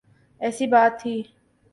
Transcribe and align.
ایسی 0.41 0.65
بات 0.73 0.91
تھی۔ 1.01 1.15